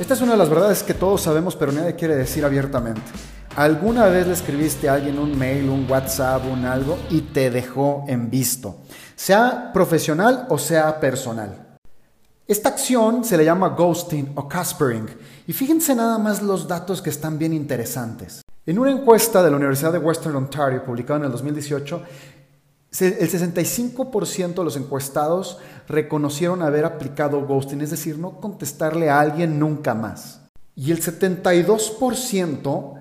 Esta 0.00 0.14
es 0.14 0.22
una 0.22 0.32
de 0.32 0.38
las 0.38 0.48
verdades 0.48 0.82
que 0.82 0.94
todos 0.94 1.20
sabemos, 1.20 1.54
pero 1.56 1.72
nadie 1.72 1.94
quiere 1.94 2.16
decir 2.16 2.42
abiertamente. 2.42 3.02
¿Alguna 3.54 4.06
vez 4.06 4.26
le 4.26 4.32
escribiste 4.32 4.88
a 4.88 4.94
alguien 4.94 5.18
un 5.18 5.38
mail, 5.38 5.68
un 5.68 5.86
WhatsApp, 5.90 6.42
un 6.50 6.64
algo 6.64 6.96
y 7.10 7.20
te 7.20 7.50
dejó 7.50 8.06
en 8.08 8.30
visto? 8.30 8.78
Sea 9.14 9.70
profesional 9.74 10.46
o 10.48 10.56
sea 10.56 10.98
personal. 10.98 11.76
Esta 12.48 12.70
acción 12.70 13.24
se 13.24 13.36
le 13.36 13.44
llama 13.44 13.68
ghosting 13.68 14.32
o 14.36 14.48
caspering. 14.48 15.06
Y 15.46 15.52
fíjense 15.52 15.94
nada 15.94 16.16
más 16.16 16.40
los 16.40 16.66
datos 16.66 17.02
que 17.02 17.10
están 17.10 17.38
bien 17.38 17.52
interesantes. 17.52 18.40
En 18.64 18.78
una 18.78 18.92
encuesta 18.92 19.42
de 19.42 19.50
la 19.50 19.58
Universidad 19.58 19.92
de 19.92 19.98
Western 19.98 20.34
Ontario 20.34 20.82
publicada 20.82 21.18
en 21.18 21.26
el 21.26 21.32
2018, 21.32 22.02
el 22.98 23.30
65% 23.30 24.54
de 24.54 24.64
los 24.64 24.76
encuestados 24.76 25.58
reconocieron 25.86 26.62
haber 26.62 26.84
aplicado 26.84 27.46
ghosting, 27.46 27.82
es 27.82 27.90
decir, 27.90 28.18
no 28.18 28.40
contestarle 28.40 29.08
a 29.08 29.20
alguien 29.20 29.60
nunca 29.60 29.94
más. 29.94 30.40
Y 30.74 30.90
el 30.90 31.00
72% 31.00 33.00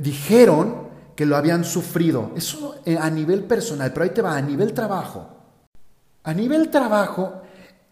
dijeron 0.00 0.86
que 1.14 1.24
lo 1.24 1.36
habían 1.36 1.64
sufrido. 1.64 2.32
Eso 2.36 2.76
eh, 2.84 2.98
a 3.00 3.08
nivel 3.10 3.44
personal, 3.44 3.92
pero 3.92 4.04
ahí 4.04 4.10
te 4.10 4.22
va, 4.22 4.36
a 4.36 4.42
nivel 4.42 4.74
trabajo. 4.74 5.28
A 6.24 6.34
nivel 6.34 6.68
trabajo, 6.68 7.42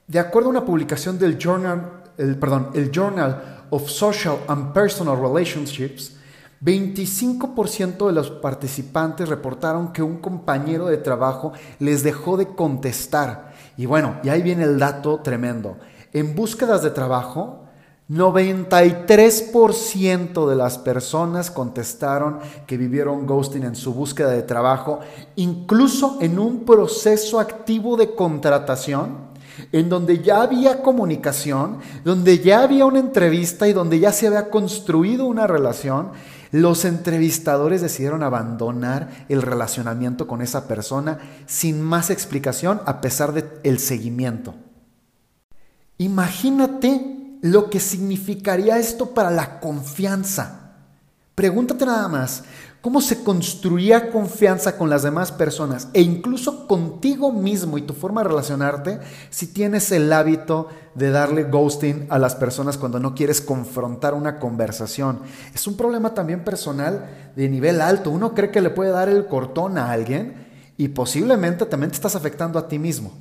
de 0.06 0.18
acuerdo 0.18 0.48
a 0.48 0.50
una 0.50 0.64
publicación 0.64 1.18
del 1.18 1.38
Journal, 1.38 2.02
perdón, 2.16 2.70
el 2.74 2.90
Journal 2.90 3.66
of 3.70 3.88
Social 3.88 4.38
and 4.48 4.72
Personal 4.72 5.18
Relationships, 5.18 6.16
25% 6.64 8.06
de 8.06 8.12
los 8.12 8.30
participantes 8.30 9.28
reportaron 9.28 9.92
que 9.92 10.02
un 10.02 10.16
compañero 10.16 10.86
de 10.86 10.96
trabajo 10.96 11.52
les 11.78 12.02
dejó 12.02 12.38
de 12.38 12.48
contestar. 12.48 13.52
Y 13.76 13.84
bueno, 13.84 14.16
y 14.22 14.30
ahí 14.30 14.40
viene 14.40 14.64
el 14.64 14.78
dato 14.78 15.20
tremendo. 15.20 15.76
En 16.12 16.34
búsquedas 16.34 16.82
de 16.82 16.88
trabajo, 16.90 17.64
93% 18.08 20.48
de 20.48 20.56
las 20.56 20.78
personas 20.78 21.50
contestaron 21.50 22.38
que 22.66 22.78
vivieron 22.78 23.26
ghosting 23.26 23.64
en 23.64 23.76
su 23.76 23.92
búsqueda 23.92 24.30
de 24.30 24.42
trabajo, 24.42 25.00
incluso 25.36 26.16
en 26.20 26.38
un 26.38 26.64
proceso 26.64 27.40
activo 27.40 27.98
de 27.98 28.14
contratación 28.14 29.34
en 29.72 29.88
donde 29.88 30.22
ya 30.22 30.42
había 30.42 30.82
comunicación, 30.82 31.78
donde 32.04 32.38
ya 32.38 32.62
había 32.62 32.86
una 32.86 32.98
entrevista 32.98 33.68
y 33.68 33.72
donde 33.72 34.00
ya 34.00 34.12
se 34.12 34.26
había 34.26 34.50
construido 34.50 35.26
una 35.26 35.46
relación 35.46 36.10
los 36.54 36.84
entrevistadores 36.84 37.80
decidieron 37.80 38.22
abandonar 38.22 39.26
el 39.28 39.42
relacionamiento 39.42 40.28
con 40.28 40.40
esa 40.40 40.68
persona 40.68 41.18
sin 41.46 41.82
más 41.82 42.10
explicación 42.10 42.80
a 42.86 43.00
pesar 43.00 43.32
del 43.32 43.50
el 43.64 43.80
seguimiento. 43.80 44.54
Imagínate 45.98 47.38
lo 47.42 47.70
que 47.70 47.80
significaría 47.80 48.78
esto 48.78 49.14
para 49.14 49.32
la 49.32 49.58
confianza. 49.58 50.76
Pregúntate 51.34 51.86
nada 51.86 52.06
más, 52.06 52.44
cómo 52.84 53.00
se 53.00 53.24
construía 53.24 54.10
confianza 54.10 54.76
con 54.76 54.90
las 54.90 55.02
demás 55.02 55.32
personas 55.32 55.88
e 55.94 56.02
incluso 56.02 56.66
contigo 56.66 57.32
mismo 57.32 57.78
y 57.78 57.82
tu 57.82 57.94
forma 57.94 58.22
de 58.22 58.28
relacionarte 58.28 59.00
si 59.30 59.46
tienes 59.46 59.90
el 59.90 60.12
hábito 60.12 60.68
de 60.94 61.10
darle 61.10 61.44
ghosting 61.44 62.06
a 62.10 62.18
las 62.18 62.34
personas 62.34 62.76
cuando 62.76 63.00
no 63.00 63.14
quieres 63.14 63.40
confrontar 63.40 64.12
una 64.12 64.38
conversación. 64.38 65.20
Es 65.54 65.66
un 65.66 65.78
problema 65.78 66.12
también 66.12 66.44
personal 66.44 67.32
de 67.34 67.48
nivel 67.48 67.80
alto. 67.80 68.10
Uno 68.10 68.34
cree 68.34 68.50
que 68.50 68.60
le 68.60 68.68
puede 68.68 68.90
dar 68.90 69.08
el 69.08 69.28
cortón 69.28 69.78
a 69.78 69.90
alguien 69.90 70.46
y 70.76 70.88
posiblemente 70.88 71.64
también 71.64 71.90
te 71.90 71.94
estás 71.94 72.16
afectando 72.16 72.58
a 72.58 72.68
ti 72.68 72.78
mismo. 72.78 73.12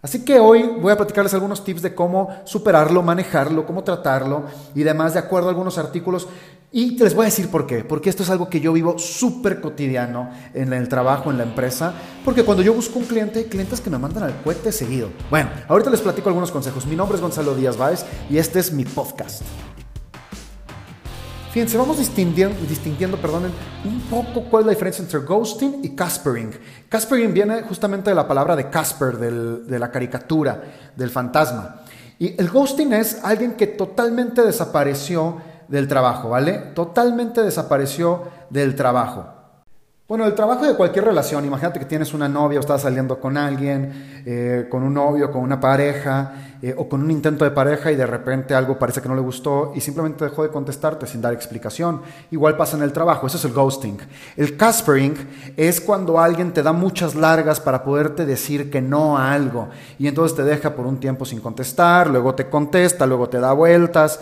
Así 0.00 0.24
que 0.24 0.38
hoy 0.38 0.62
voy 0.80 0.92
a 0.92 0.96
platicarles 0.96 1.34
algunos 1.34 1.64
tips 1.64 1.82
de 1.82 1.94
cómo 1.94 2.28
superarlo, 2.44 3.02
manejarlo, 3.02 3.66
cómo 3.66 3.84
tratarlo 3.84 4.44
y 4.74 4.84
demás 4.84 5.12
de 5.12 5.18
acuerdo 5.18 5.48
a 5.48 5.50
algunos 5.50 5.76
artículos 5.76 6.28
y 6.70 6.98
les 6.98 7.14
voy 7.14 7.22
a 7.22 7.24
decir 7.26 7.48
por 7.48 7.66
qué, 7.66 7.82
porque 7.82 8.10
esto 8.10 8.22
es 8.22 8.30
algo 8.30 8.50
que 8.50 8.60
yo 8.60 8.74
vivo 8.74 8.98
súper 8.98 9.60
cotidiano 9.60 10.30
en 10.52 10.72
el 10.74 10.88
trabajo, 10.88 11.30
en 11.30 11.38
la 11.38 11.44
empresa, 11.44 11.94
porque 12.24 12.44
cuando 12.44 12.62
yo 12.62 12.74
busco 12.74 12.98
un 12.98 13.06
cliente, 13.06 13.46
clientes 13.46 13.80
que 13.80 13.88
me 13.88 13.96
mandan 13.96 14.24
al 14.24 14.42
cohete 14.42 14.70
seguido. 14.70 15.08
Bueno, 15.30 15.48
ahorita 15.66 15.88
les 15.88 16.00
platico 16.00 16.28
algunos 16.28 16.50
consejos. 16.50 16.86
Mi 16.86 16.94
nombre 16.94 17.16
es 17.16 17.22
Gonzalo 17.22 17.54
Díaz 17.54 17.78
Báez 17.78 18.04
y 18.28 18.36
este 18.36 18.58
es 18.58 18.70
mi 18.72 18.84
podcast. 18.84 19.42
Fíjense, 21.52 21.78
vamos 21.78 21.98
distinguiendo, 21.98 22.60
distinguiendo 22.68 23.16
perdón, 23.16 23.50
un 23.86 24.00
poco 24.02 24.44
cuál 24.50 24.62
es 24.62 24.66
la 24.66 24.72
diferencia 24.72 25.02
entre 25.02 25.20
ghosting 25.20 25.80
y 25.82 25.96
caspering. 25.96 26.50
Caspering 26.90 27.32
viene 27.32 27.62
justamente 27.62 28.10
de 28.10 28.16
la 28.16 28.28
palabra 28.28 28.54
de 28.54 28.68
Casper, 28.68 29.16
de 29.16 29.78
la 29.78 29.90
caricatura, 29.90 30.62
del 30.94 31.08
fantasma. 31.08 31.82
Y 32.18 32.38
el 32.38 32.50
ghosting 32.50 32.92
es 32.92 33.20
alguien 33.24 33.52
que 33.52 33.66
totalmente 33.66 34.42
desapareció 34.42 35.38
del 35.68 35.86
trabajo, 35.86 36.30
¿vale? 36.30 36.54
Totalmente 36.74 37.42
desapareció 37.42 38.24
del 38.50 38.74
trabajo. 38.74 39.38
Bueno, 40.08 40.24
el 40.24 40.34
trabajo 40.34 40.64
de 40.64 40.74
cualquier 40.74 41.04
relación, 41.04 41.44
imagínate 41.44 41.78
que 41.78 41.84
tienes 41.84 42.14
una 42.14 42.30
novia 42.30 42.58
o 42.58 42.60
estás 42.60 42.80
saliendo 42.80 43.20
con 43.20 43.36
alguien, 43.36 44.22
eh, 44.24 44.66
con 44.70 44.82
un 44.82 44.94
novio, 44.94 45.30
con 45.30 45.42
una 45.42 45.60
pareja, 45.60 46.32
eh, 46.62 46.74
o 46.78 46.88
con 46.88 47.02
un 47.02 47.10
intento 47.10 47.44
de 47.44 47.50
pareja 47.50 47.92
y 47.92 47.96
de 47.96 48.06
repente 48.06 48.54
algo 48.54 48.78
parece 48.78 49.02
que 49.02 49.08
no 49.10 49.14
le 49.14 49.20
gustó 49.20 49.72
y 49.76 49.82
simplemente 49.82 50.24
dejó 50.24 50.44
de 50.44 50.48
contestarte 50.48 51.06
sin 51.06 51.20
dar 51.20 51.34
explicación. 51.34 52.00
Igual 52.30 52.56
pasa 52.56 52.78
en 52.78 52.84
el 52.84 52.92
trabajo, 52.94 53.26
eso 53.26 53.36
es 53.36 53.44
el 53.44 53.52
ghosting. 53.52 53.98
El 54.34 54.56
caspering 54.56 55.14
es 55.58 55.78
cuando 55.78 56.18
alguien 56.18 56.54
te 56.54 56.62
da 56.62 56.72
muchas 56.72 57.14
largas 57.14 57.60
para 57.60 57.84
poderte 57.84 58.24
decir 58.24 58.70
que 58.70 58.80
no 58.80 59.18
a 59.18 59.34
algo 59.34 59.68
y 59.98 60.08
entonces 60.08 60.34
te 60.34 60.42
deja 60.42 60.74
por 60.74 60.86
un 60.86 60.98
tiempo 60.98 61.26
sin 61.26 61.40
contestar, 61.40 62.08
luego 62.08 62.34
te 62.34 62.48
contesta, 62.48 63.06
luego 63.06 63.28
te 63.28 63.40
da 63.40 63.52
vueltas 63.52 64.18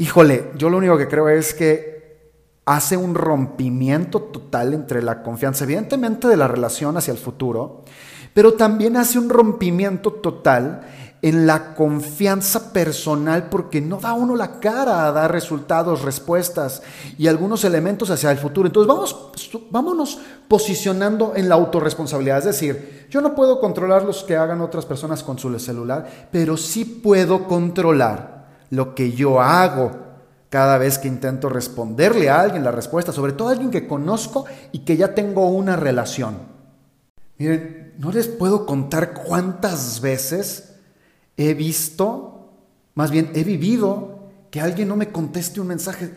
híjole, 0.00 0.50
yo 0.56 0.70
lo 0.70 0.78
único 0.78 0.96
que 0.96 1.08
creo 1.08 1.28
es 1.28 1.52
que 1.52 2.00
hace 2.64 2.96
un 2.96 3.14
rompimiento 3.14 4.22
total 4.22 4.72
entre 4.72 5.02
la 5.02 5.22
confianza, 5.22 5.64
evidentemente 5.64 6.26
de 6.26 6.38
la 6.38 6.48
relación 6.48 6.96
hacia 6.96 7.12
el 7.12 7.18
futuro, 7.18 7.84
pero 8.32 8.54
también 8.54 8.96
hace 8.96 9.18
un 9.18 9.28
rompimiento 9.28 10.10
total 10.12 10.80
en 11.20 11.46
la 11.46 11.74
confianza 11.74 12.72
personal 12.72 13.50
porque 13.50 13.82
no 13.82 13.98
da 13.98 14.14
uno 14.14 14.36
la 14.36 14.58
cara 14.58 15.06
a 15.06 15.12
dar 15.12 15.32
resultados, 15.32 16.00
respuestas 16.00 16.82
y 17.18 17.26
algunos 17.26 17.62
elementos 17.64 18.08
hacia 18.08 18.30
el 18.30 18.38
futuro. 18.38 18.68
Entonces 18.68 18.88
vamos, 18.88 19.32
vámonos 19.70 20.18
posicionando 20.48 21.34
en 21.36 21.50
la 21.50 21.56
autorresponsabilidad. 21.56 22.38
Es 22.38 22.44
decir, 22.44 23.06
yo 23.10 23.20
no 23.20 23.34
puedo 23.34 23.60
controlar 23.60 24.04
los 24.04 24.24
que 24.24 24.36
hagan 24.36 24.62
otras 24.62 24.86
personas 24.86 25.22
con 25.22 25.38
su 25.38 25.58
celular, 25.58 26.28
pero 26.32 26.56
sí 26.56 26.86
puedo 26.86 27.46
controlar 27.46 28.39
lo 28.70 28.94
que 28.94 29.12
yo 29.12 29.40
hago 29.40 30.10
cada 30.48 30.78
vez 30.78 30.98
que 30.98 31.08
intento 31.08 31.48
responderle 31.48 32.28
a 32.28 32.40
alguien 32.40 32.64
la 32.64 32.72
respuesta, 32.72 33.12
sobre 33.12 33.32
todo 33.32 33.48
a 33.48 33.52
alguien 33.52 33.70
que 33.70 33.86
conozco 33.86 34.46
y 34.72 34.80
que 34.80 34.96
ya 34.96 35.14
tengo 35.14 35.48
una 35.48 35.76
relación. 35.76 36.38
Miren, 37.38 37.94
no 37.98 38.10
les 38.10 38.26
puedo 38.26 38.66
contar 38.66 39.14
cuántas 39.14 40.00
veces 40.00 40.74
he 41.36 41.54
visto, 41.54 42.50
más 42.94 43.10
bien 43.10 43.30
he 43.34 43.44
vivido, 43.44 44.30
que 44.50 44.60
alguien 44.60 44.88
no 44.88 44.96
me 44.96 45.10
conteste 45.10 45.60
un 45.60 45.68
mensaje. 45.68 46.12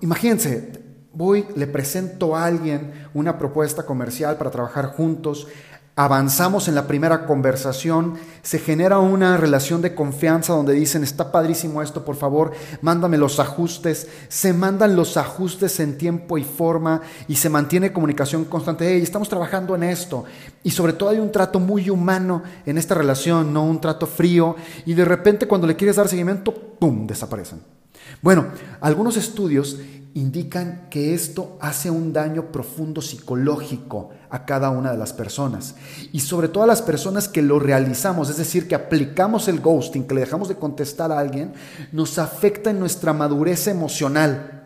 Imagínense, 0.00 0.72
voy, 1.12 1.46
le 1.56 1.66
presento 1.66 2.36
a 2.36 2.44
alguien 2.44 3.08
una 3.14 3.36
propuesta 3.36 3.84
comercial 3.84 4.36
para 4.36 4.50
trabajar 4.50 4.86
juntos, 4.86 5.48
avanzamos 5.94 6.68
en 6.68 6.74
la 6.74 6.86
primera 6.86 7.26
conversación, 7.26 8.14
se 8.42 8.58
genera 8.58 8.98
una 8.98 9.36
relación 9.36 9.82
de 9.82 9.94
confianza 9.94 10.54
donde 10.54 10.72
dicen, 10.72 11.02
está 11.02 11.30
padrísimo 11.30 11.82
esto, 11.82 12.04
por 12.04 12.16
favor, 12.16 12.52
mándame 12.80 13.18
los 13.18 13.38
ajustes, 13.38 14.08
se 14.28 14.54
mandan 14.54 14.96
los 14.96 15.16
ajustes 15.18 15.78
en 15.80 15.98
tiempo 15.98 16.38
y 16.38 16.44
forma 16.44 17.02
y 17.28 17.36
se 17.36 17.50
mantiene 17.50 17.92
comunicación 17.92 18.46
constante, 18.46 18.88
hey, 18.88 19.02
estamos 19.02 19.28
trabajando 19.28 19.74
en 19.74 19.82
esto 19.82 20.24
y 20.62 20.70
sobre 20.70 20.94
todo 20.94 21.10
hay 21.10 21.18
un 21.18 21.30
trato 21.30 21.60
muy 21.60 21.90
humano 21.90 22.42
en 22.64 22.78
esta 22.78 22.94
relación, 22.94 23.52
no 23.52 23.64
un 23.64 23.80
trato 23.80 24.06
frío 24.06 24.56
y 24.86 24.94
de 24.94 25.04
repente 25.04 25.46
cuando 25.46 25.66
le 25.66 25.76
quieres 25.76 25.96
dar 25.96 26.08
seguimiento, 26.08 26.54
¡pum!, 26.54 27.06
desaparecen. 27.06 27.81
Bueno, 28.20 28.46
algunos 28.80 29.16
estudios 29.16 29.78
indican 30.14 30.88
que 30.90 31.14
esto 31.14 31.56
hace 31.60 31.90
un 31.90 32.12
daño 32.12 32.52
profundo 32.52 33.00
psicológico 33.00 34.10
a 34.28 34.44
cada 34.44 34.70
una 34.70 34.92
de 34.92 34.98
las 34.98 35.12
personas 35.12 35.74
y 36.12 36.20
sobre 36.20 36.48
todo 36.48 36.64
a 36.64 36.66
las 36.66 36.82
personas 36.82 37.28
que 37.28 37.40
lo 37.40 37.58
realizamos, 37.58 38.28
es 38.28 38.36
decir, 38.36 38.68
que 38.68 38.74
aplicamos 38.74 39.48
el 39.48 39.60
ghosting, 39.60 40.06
que 40.06 40.14
le 40.14 40.20
dejamos 40.20 40.48
de 40.48 40.56
contestar 40.56 41.12
a 41.12 41.18
alguien, 41.18 41.54
nos 41.92 42.18
afecta 42.18 42.70
en 42.70 42.80
nuestra 42.80 43.12
madurez 43.12 43.66
emocional 43.68 44.64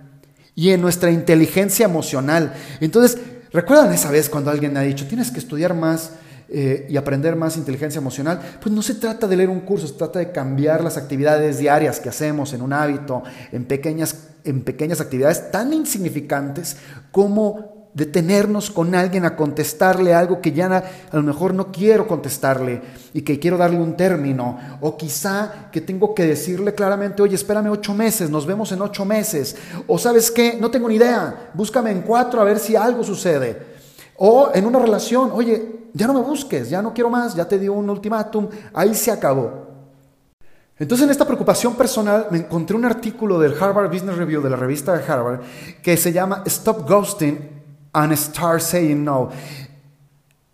y 0.55 0.71
en 0.71 0.81
nuestra 0.81 1.13
inteligencia 1.13 1.85
emocional. 1.85 2.55
Entonces, 2.81 3.19
¿recuerdan 3.53 3.93
esa 3.93 4.11
vez 4.11 4.29
cuando 4.29 4.51
alguien 4.51 4.77
ha 4.77 4.83
dicho, 4.83 5.07
tienes 5.07 5.31
que 5.31 5.39
estudiar 5.39 5.75
más? 5.75 6.11
Eh, 6.49 6.87
y 6.89 6.97
aprender 6.97 7.35
más 7.35 7.57
inteligencia 7.57 7.99
emocional, 7.99 8.41
pues 8.63 8.73
no 8.73 8.81
se 8.81 8.95
trata 8.95 9.27
de 9.27 9.37
leer 9.37 9.51
un 9.51 9.63
curso, 9.63 9.89
se 9.89 9.95
trata 9.95 10.21
de 10.21 10.31
cambiar 10.31 10.85
las 10.85 10.97
actividades 10.97 11.59
diarias 11.59 11.99
que 11.99 12.09
hacemos 12.09 12.53
en 12.53 12.63
un 12.63 12.73
hábito, 12.73 13.25
en 13.51 13.65
pequeñas, 13.65 14.29
en 14.45 14.63
pequeñas 14.63 15.01
actividades 15.01 15.51
tan 15.51 15.73
insignificantes 15.73 16.77
como 17.11 17.77
detenernos 17.97 18.71
con 18.71 18.95
alguien 18.95 19.25
a 19.25 19.35
contestarle 19.35 20.13
algo 20.13 20.43
que 20.43 20.53
ya 20.53 20.67
a 21.11 21.17
lo 21.17 21.23
mejor 21.23 21.55
no 21.55 21.73
quiero 21.73 22.07
contestarle 22.07 22.83
y 23.15 23.23
que 23.23 23.39
quiero 23.39 23.57
darle 23.57 23.81
un 23.81 23.97
término. 23.97 24.59
O 24.83 24.99
quizá 24.99 25.71
que 25.73 25.81
tengo 25.81 26.15
que 26.15 26.27
decirle 26.27 26.75
claramente, 26.75 27.23
oye, 27.23 27.35
espérame 27.35 27.71
ocho 27.71 27.95
meses, 27.95 28.29
nos 28.29 28.45
vemos 28.45 28.71
en 28.71 28.83
ocho 28.83 29.07
meses. 29.07 29.57
O 29.87 29.99
sabes 29.99 30.31
qué, 30.31 30.59
no 30.61 30.71
tengo 30.71 30.91
ni 30.91 30.97
idea, 30.97 31.51
búscame 31.55 31.91
en 31.91 32.03
cuatro 32.03 32.39
a 32.39 32.45
ver 32.45 32.59
si 32.59 32.77
algo 32.77 33.03
sucede. 33.03 33.75
O 34.19 34.51
en 34.55 34.67
una 34.67 34.79
relación, 34.79 35.31
oye, 35.33 35.76
ya 35.97 36.07
no 36.07 36.13
me 36.13 36.21
busques, 36.21 36.69
ya 36.69 36.83
no 36.83 36.93
quiero 36.93 37.09
más, 37.09 37.35
ya 37.35 37.49
te 37.49 37.59
dio 37.59 37.73
un 37.73 37.89
ultimátum, 37.89 38.49
ahí 38.75 38.95
se 38.95 39.11
acabó. 39.11 39.67
Entonces 40.79 41.07
en 41.07 41.11
esta 41.11 41.25
preocupación 41.25 41.75
personal 41.75 42.27
me 42.31 42.39
encontré 42.39 42.77
un 42.77 42.85
artículo 42.85 43.39
del 43.39 43.55
Harvard 43.59 43.91
Business 43.91 44.17
Review 44.17 44.43
de 44.43 44.51
la 44.51 44.57
revista 44.57 44.93
de 44.95 45.11
Harvard 45.11 45.41
que 45.83 45.97
se 45.97 46.13
llama 46.13 46.43
Stop 46.45 46.87
Ghosting 46.87 47.39
and 47.95 48.15
Start 48.15 48.61
Saying 48.61 49.03
No. 49.03 49.31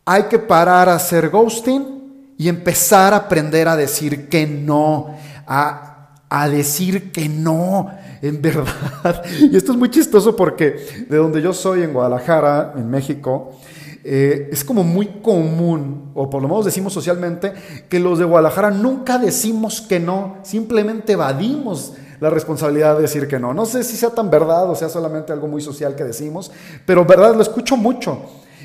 Hay 0.04 0.24
que 0.24 0.38
parar 0.38 0.88
a 0.88 0.94
hacer 0.94 1.28
ghosting 1.28 2.34
y 2.38 2.48
empezar 2.48 3.12
a 3.12 3.16
aprender 3.16 3.66
a 3.66 3.74
decir 3.74 4.28
que 4.28 4.46
no, 4.46 5.16
a, 5.46 6.14
a 6.28 6.48
decir 6.48 7.10
que 7.10 7.28
no, 7.28 7.90
en 8.20 8.40
verdad. 8.40 9.24
Y 9.40 9.56
esto 9.56 9.72
es 9.72 9.78
muy 9.78 9.90
chistoso 9.90 10.36
porque 10.36 11.06
de 11.08 11.16
donde 11.16 11.42
yo 11.42 11.52
soy, 11.52 11.82
en 11.82 11.92
Guadalajara, 11.92 12.74
en 12.76 12.88
México, 12.88 13.56
eh, 14.04 14.48
es 14.50 14.64
como 14.64 14.82
muy 14.82 15.06
común, 15.22 16.10
o 16.14 16.28
por 16.28 16.42
lo 16.42 16.48
menos 16.48 16.64
decimos 16.64 16.92
socialmente, 16.92 17.52
que 17.88 18.00
los 18.00 18.18
de 18.18 18.24
Guadalajara 18.24 18.70
nunca 18.70 19.18
decimos 19.18 19.80
que 19.80 20.00
no, 20.00 20.38
simplemente 20.42 21.12
evadimos 21.12 21.94
la 22.20 22.30
responsabilidad 22.30 22.96
de 22.96 23.02
decir 23.02 23.26
que 23.26 23.38
no. 23.38 23.52
No 23.52 23.66
sé 23.66 23.82
si 23.82 23.96
sea 23.96 24.10
tan 24.10 24.30
verdad 24.30 24.70
o 24.70 24.76
sea 24.76 24.88
solamente 24.88 25.32
algo 25.32 25.48
muy 25.48 25.60
social 25.60 25.96
que 25.96 26.04
decimos, 26.04 26.52
pero 26.86 27.04
verdad 27.04 27.34
lo 27.34 27.42
escucho 27.42 27.76
mucho. 27.76 28.20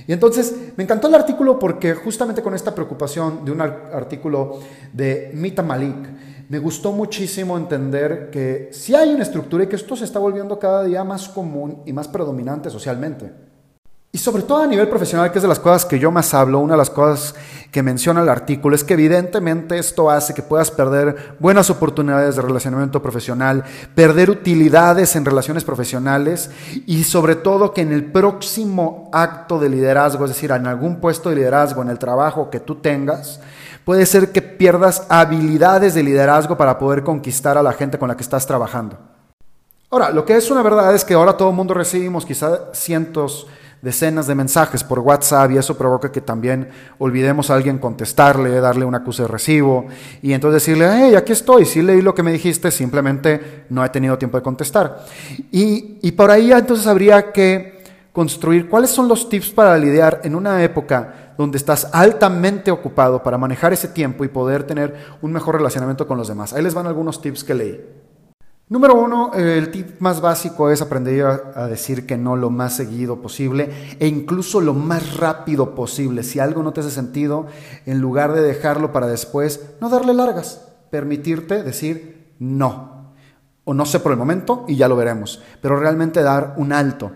Y 0.05 0.13
entonces 0.13 0.55
me 0.75 0.83
encantó 0.83 1.07
el 1.07 1.15
artículo 1.15 1.59
porque 1.59 1.93
justamente 1.93 2.41
con 2.41 2.53
esta 2.53 2.73
preocupación 2.73 3.43
de 3.43 3.51
un 3.51 3.61
artículo 3.61 4.59
de 4.93 5.31
Mita 5.33 5.63
Malik, 5.63 5.95
me 6.49 6.59
gustó 6.59 6.93
muchísimo 6.93 7.57
entender 7.57 8.29
que 8.31 8.69
si 8.71 8.95
hay 8.95 9.13
una 9.13 9.23
estructura 9.23 9.65
y 9.65 9.67
que 9.67 9.75
esto 9.75 9.95
se 9.95 10.05
está 10.05 10.17
volviendo 10.19 10.59
cada 10.59 10.83
día 10.83 11.03
más 11.03 11.27
común 11.27 11.81
y 11.85 11.93
más 11.93 12.07
predominante 12.07 12.69
socialmente. 12.69 13.46
Y 14.12 14.19
sobre 14.19 14.44
todo 14.44 14.63
a 14.63 14.68
nivel 14.68 14.88
profesional, 14.88 15.31
que 15.31 15.38
es 15.38 15.42
de 15.42 15.50
las 15.50 15.59
cosas 15.59 15.86
que 15.86 16.00
yo 16.00 16.12
más 16.12 16.33
hablo, 16.33 16.59
una 16.59 16.74
de 16.74 16.77
las 16.77 16.89
cosas 16.89 17.36
que 17.71 17.83
menciona 17.83 18.21
el 18.21 18.30
artículo 18.30 18.74
es 18.74 18.83
que 18.83 18.94
evidentemente 18.94 19.77
esto 19.77 20.09
hace 20.09 20.33
que 20.33 20.42
puedas 20.42 20.71
perder 20.71 21.36
buenas 21.39 21.69
oportunidades 21.69 22.38
de 22.38 22.42
relacionamiento 22.42 23.01
profesional, 23.01 23.65
perder 23.94 24.30
utilidades 24.30 25.15
en 25.18 25.25
relaciones 25.25 25.65
profesionales 25.65 26.50
y 26.86 27.04
sobre 27.04 27.36
todo 27.36 27.74
que 27.74 27.81
en 27.81 27.92
el 27.92 28.06
próximo 28.06 29.09
acto 29.12 29.59
de 29.59 29.69
liderazgo, 29.69 30.24
es 30.24 30.31
decir, 30.31 30.51
en 30.51 30.68
algún 30.68 31.01
puesto 31.01 31.30
de 31.30 31.36
liderazgo, 31.36 31.81
en 31.81 31.89
el 31.89 32.00
trabajo 32.00 32.50
que 32.50 32.62
tú 32.62 32.75
tengas, 32.75 33.42
puede 33.83 34.06
ser 34.06 34.31
que 34.31 34.42
pierdas 34.42 35.06
habilidades 35.09 35.94
de 35.94 36.04
liderazgo 36.04 36.57
para 36.57 36.80
poder 36.80 37.04
conquistar 37.04 37.57
a 37.57 37.63
la 37.63 37.74
gente 37.74 38.00
con 38.00 38.07
la 38.07 38.15
que 38.15 38.24
estás 38.24 38.48
trabajando. 38.48 38.98
Ahora, 39.89 40.09
lo 40.12 40.25
que 40.25 40.36
es 40.36 40.50
una 40.50 40.62
verdad 40.62 40.94
es 40.95 41.06
que 41.06 41.13
ahora 41.13 41.38
todo 41.38 41.50
el 41.50 41.56
mundo 41.56 41.74
recibimos 41.74 42.25
quizá 42.25 42.74
cientos 42.74 43.48
decenas 43.81 44.27
de 44.27 44.35
mensajes 44.35 44.83
por 44.83 45.00
WhatsApp 45.00 45.51
y 45.51 45.57
eso 45.57 45.77
provoca 45.77 46.12
que 46.12 46.21
también 46.21 46.69
olvidemos 46.97 47.50
a 47.50 47.56
alguien 47.56 47.77
contestarle, 47.77 48.59
darle 48.59 48.85
un 48.85 48.95
acuse 48.95 49.24
de 49.24 49.27
recibo 49.27 49.85
y 50.21 50.33
entonces 50.33 50.63
decirle, 50.63 50.89
hey, 50.91 51.15
aquí 51.15 51.33
estoy, 51.33 51.65
sí 51.65 51.81
leí 51.81 52.01
lo 52.01 52.15
que 52.15 52.24
me 52.24 52.31
dijiste, 52.31 52.71
simplemente 52.71 53.65
no 53.69 53.85
he 53.85 53.89
tenido 53.89 54.18
tiempo 54.18 54.38
de 54.38 54.44
contestar. 54.44 55.06
Y, 55.51 56.00
y 56.01 56.12
por 56.12 56.31
ahí 56.31 56.51
entonces 56.51 56.88
habría 56.88 57.31
que 57.31 57.77
construir 58.12 58.68
cuáles 58.68 58.89
son 58.89 59.07
los 59.07 59.29
tips 59.29 59.51
para 59.51 59.77
lidiar 59.77 60.21
en 60.23 60.35
una 60.35 60.63
época 60.63 61.33
donde 61.38 61.57
estás 61.57 61.88
altamente 61.94 62.71
ocupado 62.71 63.21
para 63.21 63.38
manejar 63.38 63.73
ese 63.73 63.89
tiempo 63.89 64.25
y 64.25 64.27
poder 64.27 64.63
tener 64.63 64.95
un 65.21 65.31
mejor 65.31 65.56
relacionamiento 65.56 66.07
con 66.07 66.18
los 66.18 66.27
demás. 66.27 66.51
Ahí 66.51 66.63
les 66.63 66.73
van 66.73 66.88
algunos 66.88 67.21
tips 67.21 67.44
que 67.44 67.53
leí. 67.53 68.06
Número 68.69 68.95
uno, 68.95 69.31
el 69.33 69.71
tip 69.71 70.01
más 70.01 70.19
básico 70.19 70.69
es 70.69 70.81
aprender 70.81 71.25
a, 71.25 71.67
decir 71.67 72.05
que 72.05 72.17
no 72.17 72.35
lo 72.35 72.49
más 72.49 72.75
seguido 72.75 73.21
posible 73.21 73.95
e 73.97 74.07
incluso 74.07 74.59
lo 74.59 74.73
más 74.73 75.15
rápido 75.15 75.73
posible. 75.73 76.21
Si 76.21 76.39
algo 76.39 76.63
no 76.63 76.73
te 76.73 76.81
hace 76.81 76.91
sentido, 76.91 77.47
en 77.85 77.99
lugar 77.99 78.33
de 78.33 78.41
dejarlo 78.41 78.91
para 78.91 79.07
después, 79.07 79.69
no 79.79 79.87
darle 79.87 80.13
largas, 80.13 80.67
permitirte 80.89 81.63
decir 81.63 82.33
no. 82.39 83.13
O 83.63 83.73
no 83.73 83.85
sé 83.85 84.01
por 84.01 84.11
el 84.11 84.17
momento 84.17 84.65
y 84.67 84.75
ya 84.75 84.89
lo 84.89 84.97
veremos, 84.97 85.41
pero 85.61 85.79
realmente 85.79 86.21
dar 86.21 86.53
un 86.57 86.73
alto. 86.73 87.13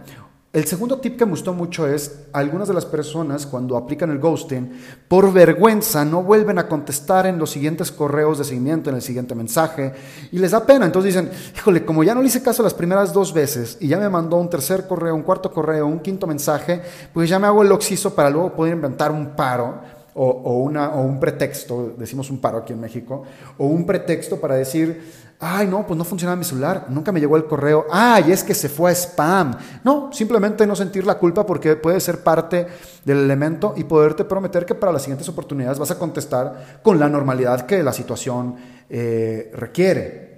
El 0.53 0.65
segundo 0.65 0.99
tip 0.99 1.17
que 1.17 1.25
me 1.25 1.31
gustó 1.31 1.53
mucho 1.53 1.87
es, 1.87 2.23
algunas 2.33 2.67
de 2.67 2.73
las 2.73 2.85
personas 2.85 3.45
cuando 3.45 3.77
aplican 3.77 4.11
el 4.11 4.19
ghosting, 4.19 4.69
por 5.07 5.31
vergüenza 5.31 6.03
no 6.03 6.23
vuelven 6.23 6.59
a 6.59 6.67
contestar 6.67 7.25
en 7.25 7.39
los 7.39 7.51
siguientes 7.51 7.89
correos 7.89 8.37
de 8.37 8.43
seguimiento, 8.43 8.89
en 8.89 8.97
el 8.97 9.01
siguiente 9.01 9.33
mensaje, 9.33 9.93
y 10.29 10.39
les 10.39 10.51
da 10.51 10.65
pena. 10.65 10.85
Entonces 10.85 11.15
dicen, 11.15 11.31
híjole, 11.55 11.85
como 11.85 12.03
ya 12.03 12.13
no 12.13 12.21
le 12.21 12.27
hice 12.27 12.43
caso 12.43 12.63
las 12.63 12.73
primeras 12.73 13.13
dos 13.13 13.31
veces 13.31 13.77
y 13.79 13.87
ya 13.87 13.97
me 13.97 14.09
mandó 14.09 14.35
un 14.35 14.49
tercer 14.49 14.87
correo, 14.87 15.15
un 15.15 15.23
cuarto 15.23 15.53
correo, 15.53 15.87
un 15.87 16.01
quinto 16.01 16.27
mensaje, 16.27 16.81
pues 17.13 17.29
ya 17.29 17.39
me 17.39 17.47
hago 17.47 17.61
el 17.61 17.71
oxiso 17.71 18.13
para 18.13 18.29
luego 18.29 18.53
poder 18.53 18.73
inventar 18.73 19.13
un 19.13 19.33
paro 19.37 19.79
o, 20.13 20.57
una, 20.57 20.89
o 20.89 21.01
un 21.01 21.17
pretexto, 21.17 21.93
decimos 21.97 22.29
un 22.29 22.39
paro 22.39 22.57
aquí 22.57 22.73
en 22.73 22.81
México, 22.81 23.23
o 23.57 23.67
un 23.67 23.85
pretexto 23.85 24.41
para 24.41 24.55
decir, 24.55 25.30
ay, 25.41 25.67
no, 25.67 25.85
pues 25.85 25.97
no 25.97 26.03
funcionaba 26.03 26.35
mi 26.35 26.45
celular, 26.45 26.85
nunca 26.89 27.11
me 27.11 27.19
llegó 27.19 27.35
el 27.35 27.45
correo, 27.45 27.87
ay, 27.91 28.31
es 28.31 28.43
que 28.43 28.53
se 28.53 28.69
fue 28.69 28.91
a 28.91 28.95
spam. 28.95 29.57
No, 29.83 30.13
simplemente 30.13 30.67
no 30.67 30.75
sentir 30.75 31.05
la 31.05 31.17
culpa 31.17 31.45
porque 31.45 31.75
puede 31.75 31.99
ser 31.99 32.23
parte 32.23 32.67
del 33.03 33.17
elemento 33.17 33.73
y 33.75 33.83
poderte 33.83 34.23
prometer 34.23 34.65
que 34.65 34.75
para 34.75 34.91
las 34.91 35.01
siguientes 35.01 35.27
oportunidades 35.27 35.79
vas 35.79 35.89
a 35.89 35.97
contestar 35.97 36.79
con 36.83 36.99
la 36.99 37.09
normalidad 37.09 37.65
que 37.65 37.81
la 37.81 37.91
situación 37.91 38.55
eh, 38.87 39.51
requiere. 39.55 40.31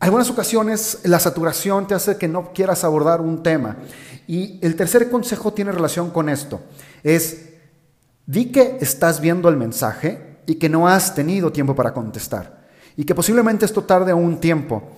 Algunas 0.00 0.28
ocasiones 0.28 0.98
la 1.04 1.20
saturación 1.20 1.86
te 1.86 1.94
hace 1.94 2.16
que 2.16 2.26
no 2.26 2.52
quieras 2.52 2.82
abordar 2.82 3.20
un 3.20 3.44
tema. 3.44 3.76
Y 4.26 4.58
el 4.62 4.74
tercer 4.74 5.08
consejo 5.08 5.52
tiene 5.52 5.70
relación 5.70 6.10
con 6.10 6.28
esto. 6.28 6.60
Es 7.04 7.48
Di 8.26 8.52
que 8.52 8.78
estás 8.80 9.20
viendo 9.20 9.48
el 9.48 9.56
mensaje 9.56 10.38
y 10.46 10.54
que 10.54 10.68
no 10.68 10.86
has 10.86 11.14
tenido 11.14 11.50
tiempo 11.50 11.74
para 11.74 11.92
contestar 11.92 12.61
y 12.96 13.04
que 13.04 13.14
posiblemente 13.14 13.64
esto 13.64 13.84
tarde 13.84 14.12
un 14.12 14.38
tiempo 14.38 14.92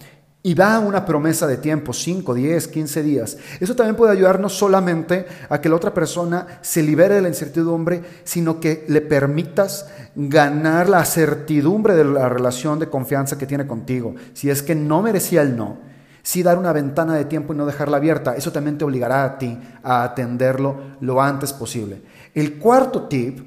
y 0.47 0.55
da 0.55 0.79
una 0.79 1.07
promesa 1.07 1.47
de 1.47 1.57
tiempo, 1.57 1.95
5, 1.95 2.35
10, 2.35 2.69
15 2.69 3.03
días. 3.03 3.39
Eso 3.61 3.75
también 3.75 3.97
puede 3.97 4.13
ayudar 4.13 4.39
no 4.39 4.51
solamente 4.51 5.25
a 5.49 5.59
que 5.59 5.71
la 5.71 5.77
otra 5.77 5.95
persona 5.95 6.59
se 6.61 6.83
libere 6.83 7.15
de 7.15 7.23
la 7.23 7.29
incertidumbre, 7.29 8.03
sino 8.25 8.61
que 8.61 8.85
le 8.89 9.01
permitas 9.01 9.87
ganar 10.15 10.91
la 10.91 11.03
certidumbre 11.07 11.95
de 11.95 12.05
la 12.05 12.29
relación 12.29 12.79
de 12.79 12.91
confianza 12.91 13.39
que 13.39 13.47
tiene 13.47 13.67
contigo. 13.67 14.17
Si 14.35 14.51
es 14.51 14.63
que 14.63 14.75
no 14.75 15.01
merecía 15.01 15.41
el 15.41 15.57
no, 15.57 15.79
si 16.23 16.43
dar 16.43 16.59
una 16.59 16.75
ventana 16.75 17.15
de 17.15 17.25
tiempo 17.25 17.55
y 17.55 17.57
no 17.57 17.65
dejarla 17.65 17.97
abierta, 17.97 18.37
eso 18.37 18.53
también 18.53 18.77
te 18.77 18.85
obligará 18.85 19.25
a 19.25 19.39
ti 19.39 19.59
a 19.83 20.05
atenderlo 20.05 20.77
lo 21.01 21.23
antes 21.23 21.55
posible. 21.55 22.03
El 22.35 22.59
cuarto 22.59 23.05
tip 23.05 23.41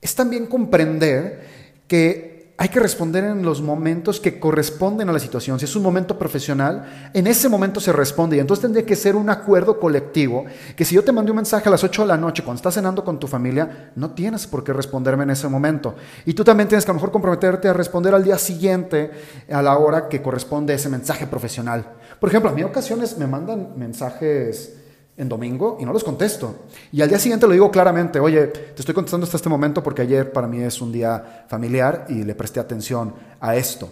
es 0.00 0.14
también 0.14 0.46
comprender 0.46 1.48
que 1.88 2.29
hay 2.60 2.68
que 2.68 2.78
responder 2.78 3.24
en 3.24 3.42
los 3.42 3.62
momentos 3.62 4.20
que 4.20 4.38
corresponden 4.38 5.08
a 5.08 5.12
la 5.12 5.18
situación. 5.18 5.58
Si 5.58 5.64
es 5.64 5.76
un 5.76 5.82
momento 5.82 6.18
profesional, 6.18 7.10
en 7.14 7.26
ese 7.26 7.48
momento 7.48 7.80
se 7.80 7.90
responde. 7.90 8.36
Y 8.36 8.40
entonces 8.40 8.60
tendría 8.60 8.84
que 8.84 8.96
ser 8.96 9.16
un 9.16 9.30
acuerdo 9.30 9.80
colectivo 9.80 10.44
que 10.76 10.84
si 10.84 10.94
yo 10.94 11.02
te 11.02 11.10
mandé 11.10 11.32
un 11.32 11.36
mensaje 11.36 11.70
a 11.70 11.72
las 11.72 11.82
8 11.82 12.02
de 12.02 12.08
la 12.08 12.18
noche 12.18 12.42
cuando 12.44 12.58
estás 12.58 12.74
cenando 12.74 13.02
con 13.02 13.18
tu 13.18 13.26
familia, 13.26 13.92
no 13.96 14.10
tienes 14.10 14.46
por 14.46 14.62
qué 14.62 14.74
responderme 14.74 15.22
en 15.22 15.30
ese 15.30 15.48
momento. 15.48 15.94
Y 16.26 16.34
tú 16.34 16.44
también 16.44 16.68
tienes 16.68 16.84
que 16.84 16.90
a 16.90 16.92
lo 16.92 16.98
mejor 16.98 17.12
comprometerte 17.12 17.66
a 17.66 17.72
responder 17.72 18.14
al 18.14 18.24
día 18.24 18.36
siguiente 18.36 19.10
a 19.50 19.62
la 19.62 19.78
hora 19.78 20.10
que 20.10 20.20
corresponde 20.20 20.74
ese 20.74 20.90
mensaje 20.90 21.26
profesional. 21.26 21.86
Por 22.20 22.28
ejemplo, 22.28 22.50
a 22.50 22.52
mí 22.52 22.62
ocasiones 22.62 23.16
me 23.16 23.26
mandan 23.26 23.72
mensajes 23.78 24.79
en 25.20 25.28
domingo 25.28 25.76
y 25.78 25.84
no 25.84 25.92
los 25.92 26.02
contesto. 26.02 26.64
Y 26.90 27.02
al 27.02 27.08
día 27.10 27.18
siguiente 27.18 27.46
lo 27.46 27.52
digo 27.52 27.70
claramente, 27.70 28.18
oye, 28.18 28.46
te 28.46 28.80
estoy 28.80 28.94
contestando 28.94 29.24
hasta 29.24 29.36
este 29.36 29.50
momento 29.50 29.82
porque 29.82 30.02
ayer 30.02 30.32
para 30.32 30.48
mí 30.48 30.60
es 30.62 30.80
un 30.80 30.90
día 30.90 31.44
familiar 31.46 32.06
y 32.08 32.24
le 32.24 32.34
presté 32.34 32.58
atención 32.58 33.14
a 33.38 33.54
esto. 33.54 33.90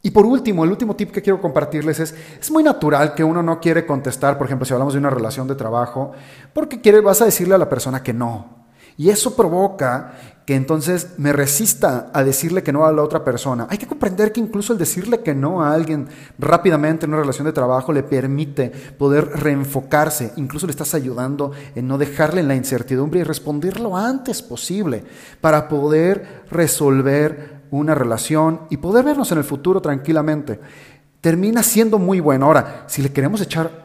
Y 0.00 0.12
por 0.12 0.24
último, 0.24 0.62
el 0.62 0.70
último 0.70 0.94
tip 0.94 1.10
que 1.10 1.20
quiero 1.20 1.40
compartirles 1.40 1.98
es, 1.98 2.14
es 2.40 2.50
muy 2.52 2.62
natural 2.62 3.14
que 3.14 3.24
uno 3.24 3.42
no 3.42 3.58
quiere 3.58 3.84
contestar, 3.84 4.38
por 4.38 4.46
ejemplo, 4.46 4.64
si 4.64 4.72
hablamos 4.72 4.94
de 4.94 5.00
una 5.00 5.10
relación 5.10 5.48
de 5.48 5.56
trabajo, 5.56 6.12
porque 6.52 6.80
quiere, 6.80 7.00
vas 7.00 7.20
a 7.20 7.24
decirle 7.24 7.56
a 7.56 7.58
la 7.58 7.68
persona 7.68 8.00
que 8.00 8.12
no. 8.12 8.58
Y 8.96 9.10
eso 9.10 9.34
provoca 9.34 10.37
que 10.48 10.56
entonces 10.56 11.08
me 11.18 11.34
resista 11.34 12.10
a 12.14 12.24
decirle 12.24 12.62
que 12.62 12.72
no 12.72 12.86
a 12.86 12.92
la 12.92 13.02
otra 13.02 13.22
persona. 13.22 13.66
Hay 13.68 13.76
que 13.76 13.86
comprender 13.86 14.32
que 14.32 14.40
incluso 14.40 14.72
el 14.72 14.78
decirle 14.78 15.20
que 15.20 15.34
no 15.34 15.62
a 15.62 15.74
alguien 15.74 16.08
rápidamente 16.38 17.04
en 17.04 17.12
una 17.12 17.20
relación 17.20 17.44
de 17.44 17.52
trabajo 17.52 17.92
le 17.92 18.02
permite 18.02 18.70
poder 18.70 19.26
reenfocarse, 19.26 20.32
incluso 20.36 20.66
le 20.66 20.70
estás 20.70 20.94
ayudando 20.94 21.52
en 21.74 21.86
no 21.86 21.98
dejarle 21.98 22.40
en 22.40 22.48
la 22.48 22.54
incertidumbre 22.54 23.20
y 23.20 23.24
responder 23.24 23.78
lo 23.78 23.94
antes 23.94 24.40
posible 24.40 25.04
para 25.42 25.68
poder 25.68 26.44
resolver 26.50 27.64
una 27.70 27.94
relación 27.94 28.62
y 28.70 28.78
poder 28.78 29.04
vernos 29.04 29.30
en 29.32 29.36
el 29.36 29.44
futuro 29.44 29.82
tranquilamente. 29.82 30.60
Termina 31.20 31.62
siendo 31.62 31.98
muy 31.98 32.20
bueno. 32.20 32.46
Ahora, 32.46 32.84
si 32.86 33.02
le 33.02 33.12
queremos 33.12 33.42
echar 33.42 33.84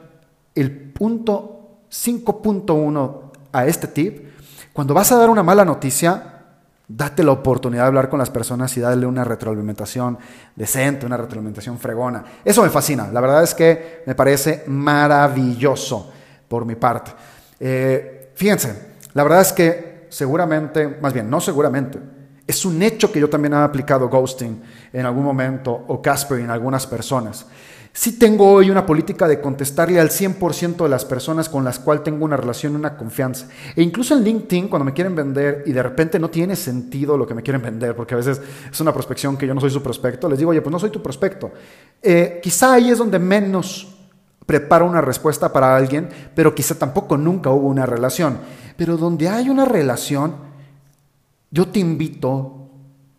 el 0.56 0.72
punto 0.94 1.82
5.1 1.92 3.22
a 3.52 3.66
este 3.66 3.88
tip, 3.88 4.28
cuando 4.72 4.94
vas 4.94 5.12
a 5.12 5.18
dar 5.18 5.30
una 5.30 5.44
mala 5.44 5.66
noticia, 5.66 6.33
date 6.88 7.24
la 7.24 7.32
oportunidad 7.32 7.84
de 7.84 7.88
hablar 7.88 8.10
con 8.10 8.20
las 8.20 8.30
personas 8.30 8.76
y 8.78 8.82
darle 8.82 9.06
una 9.06 9.24
retroalimentación 9.24 10.18
decente, 10.56 11.06
una 11.06 11.18
retroalimentación 11.18 11.80
fregona. 11.80 12.24
Eso 12.44 12.64
me 12.64 12.70
fascina, 12.70 13.10
la 13.12 13.22
verdad 13.22 13.44
es 13.44 13.54
que 13.54 14.04
me 14.06 14.16
parece 14.16 14.64
maravilloso 14.68 16.12
por 16.48 16.66
mi 16.66 16.76
parte. 16.76 17.12
Eh, 17.60 18.32
fíjense, 18.36 18.94
la 19.14 19.24
verdad 19.24 19.42
es 19.42 19.54
que 19.54 20.08
seguramente, 20.10 20.88
más 21.02 21.14
bien, 21.14 21.30
no 21.30 21.40
seguramente, 21.40 22.00
es 22.46 22.66
un 22.66 22.82
hecho 22.82 23.12
que 23.12 23.20
yo 23.20 23.30
también 23.30 23.54
he 23.54 23.58
aplicado 23.58 24.10
ghosting 24.10 24.62
en 24.92 25.06
algún 25.06 25.24
momento 25.24 25.72
o 25.88 26.02
Casper 26.02 26.40
en 26.40 26.50
algunas 26.50 26.86
personas. 26.86 27.46
Sí 27.96 28.18
tengo 28.18 28.52
hoy 28.52 28.72
una 28.72 28.88
política 28.88 29.28
de 29.28 29.40
contestarle 29.40 30.00
al 30.00 30.10
100% 30.10 30.78
de 30.78 30.90
las 30.90 31.06
personas 31.06 31.48
con 31.48 31.64
las 31.64 31.78
cuales 31.78 32.04
tengo 32.04 32.26
una 32.26 32.36
relación, 32.36 32.76
una 32.76 32.98
confianza. 32.98 33.48
E 33.76 33.84
incluso 33.84 34.18
en 34.18 34.24
LinkedIn, 34.24 34.68
cuando 34.68 34.84
me 34.84 34.94
quieren 34.94 35.14
vender 35.14 35.64
y 35.68 35.74
de 35.74 35.84
repente 35.84 36.18
no 36.18 36.32
tiene 36.32 36.56
sentido 36.56 37.16
lo 37.16 37.28
que 37.28 37.36
me 37.36 37.44
quieren 37.44 37.62
vender, 37.62 37.96
porque 37.96 38.16
a 38.16 38.18
veces 38.18 38.42
es 38.72 38.82
una 38.82 38.92
prospección 38.92 39.38
que 39.38 39.46
yo 39.46 39.54
no 39.54 39.62
soy 39.62 39.70
su 39.70 39.84
prospecto, 39.84 40.28
les 40.28 40.40
digo, 40.40 40.50
oye, 40.50 40.62
pues 40.62 40.72
no 40.72 40.80
soy 40.80 40.90
tu 40.90 41.04
prospecto. 41.04 41.52
Eh, 42.02 42.40
quizá 42.42 42.74
ahí 42.74 42.90
es 42.90 42.98
donde 42.98 43.20
menos 43.20 43.96
preparo 44.48 44.88
una 44.88 45.02
respuesta 45.02 45.54
para 45.54 45.76
alguien, 45.76 46.10
pero 46.34 46.56
quizá 46.56 46.74
tampoco 46.74 47.16
nunca 47.16 47.52
hubo 47.52 47.68
una 47.68 47.86
relación. 47.86 48.40
Pero 48.76 48.98
donde 48.98 49.30
hay 49.30 49.50
una 49.50 49.66
relación, 49.66 50.34
yo 51.54 51.68
te 51.68 51.80
invito 51.80 52.68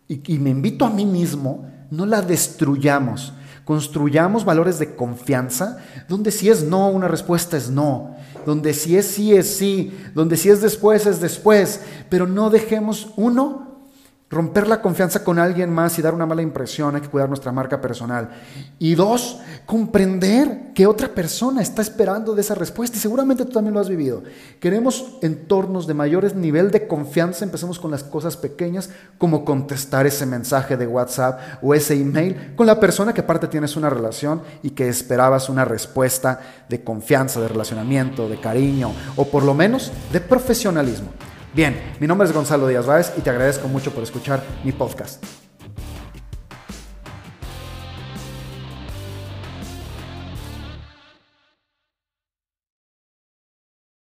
y, 0.09 0.37
me 0.37 0.49
invito 0.49 0.85
a 0.85 0.89
mí 0.89 1.05
mismo, 1.05 1.71
no 1.89 2.05
la 2.05 2.21
destruyamos. 2.21 3.33
Construyamos 3.63 4.43
valores 4.43 4.77
de 4.77 4.93
confianza, 4.93 5.79
donde 6.09 6.31
si 6.31 6.49
es 6.49 6.63
no, 6.63 6.89
una 6.89 7.07
respuesta 7.07 7.55
es 7.55 7.69
no, 7.69 8.15
donde 8.45 8.73
si 8.73 8.97
es 8.97 9.07
sí, 9.07 9.33
es 9.33 9.55
sí, 9.55 9.97
donde 10.13 10.35
si 10.35 10.49
es 10.49 10.61
después, 10.61 11.05
es 11.07 11.21
después, 11.21 11.79
pero 12.09 12.27
no 12.27 12.49
dejemos, 12.49 13.07
uno, 13.15 13.74
romper 14.27 14.67
la 14.67 14.81
confianza 14.81 15.23
con 15.23 15.37
alguien 15.37 15.71
más 15.71 15.99
y 15.99 16.01
dar 16.01 16.15
una 16.15 16.25
mala 16.25 16.41
impresión, 16.41 16.95
hay 16.95 17.01
que 17.01 17.09
cuidar 17.09 17.29
nuestra 17.29 17.51
marca 17.51 17.79
personal. 17.79 18.29
Y 18.79 18.95
dos, 18.95 19.39
comprender 19.67 20.73
que 20.73 20.87
otra 20.87 21.09
persona 21.09 21.61
está 21.61 21.83
esperando 21.83 22.33
de 22.33 22.41
esa 22.41 22.55
respuesta 22.55 22.97
y 22.97 22.99
seguramente 22.99 23.45
tú 23.45 23.51
también 23.51 23.75
lo 23.75 23.79
has 23.79 23.87
vivido. 23.87 24.23
Queremos 24.59 25.17
entornos 25.21 25.85
de 25.85 25.93
mayor 25.93 26.35
nivel 26.35 26.71
de 26.71 26.87
confianza, 26.87 27.45
empecemos 27.45 27.77
con 27.77 27.91
las 27.91 28.03
cosas 28.03 28.35
pequeñas, 28.35 28.89
como 29.19 29.45
contestar 29.45 30.07
ese 30.07 30.25
mensaje 30.25 30.75
de 30.75 30.87
WhatsApp 30.87 31.39
o 31.61 31.75
ese 31.75 31.93
email 31.93 32.55
con 32.55 32.65
la 32.65 32.79
persona 32.79 33.13
que 33.13 33.21
aparte 33.21 33.47
tienes 33.47 33.75
una 33.75 33.91
relación 33.91 34.41
y 34.63 34.71
que 34.71 34.89
esperabas 34.89 35.49
una 35.49 35.65
respuesta 35.65 36.39
de 36.67 36.83
confianza, 36.83 37.39
de 37.39 37.47
relacionamiento, 37.47 38.27
de 38.27 38.39
cariño 38.39 38.91
o 39.15 39.25
por 39.25 39.43
lo 39.43 39.53
menos 39.53 39.91
de 40.11 40.19
profesionalismo. 40.19 41.09
Bien, 41.55 41.95
mi 42.01 42.07
nombre 42.07 42.27
es 42.27 42.33
Gonzalo 42.33 42.67
Díaz 42.67 42.85
Báez 42.85 43.13
y 43.17 43.21
te 43.21 43.29
agradezco 43.29 43.69
mucho 43.69 43.91
por 43.91 44.03
escuchar 44.03 44.43
mi 44.65 44.73
podcast. 44.73 45.44